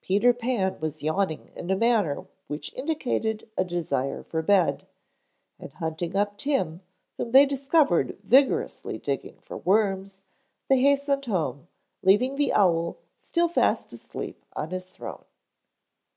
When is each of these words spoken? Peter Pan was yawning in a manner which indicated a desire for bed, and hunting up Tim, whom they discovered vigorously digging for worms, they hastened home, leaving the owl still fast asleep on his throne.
Peter 0.00 0.32
Pan 0.32 0.76
was 0.80 1.04
yawning 1.04 1.52
in 1.54 1.70
a 1.70 1.76
manner 1.76 2.26
which 2.48 2.74
indicated 2.74 3.48
a 3.56 3.62
desire 3.62 4.24
for 4.24 4.42
bed, 4.42 4.88
and 5.56 5.72
hunting 5.74 6.16
up 6.16 6.36
Tim, 6.36 6.80
whom 7.16 7.30
they 7.30 7.46
discovered 7.46 8.18
vigorously 8.24 8.98
digging 8.98 9.38
for 9.40 9.56
worms, 9.58 10.24
they 10.66 10.80
hastened 10.80 11.26
home, 11.26 11.68
leaving 12.02 12.34
the 12.34 12.52
owl 12.52 12.96
still 13.20 13.48
fast 13.48 13.92
asleep 13.92 14.44
on 14.54 14.70
his 14.70 14.90
throne. 14.90 15.24